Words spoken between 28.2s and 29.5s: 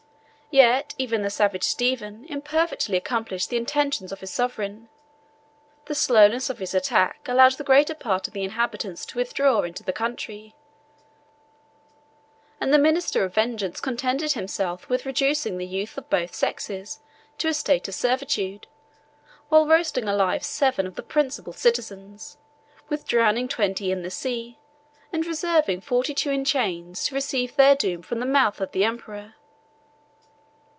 mouth of the emperor.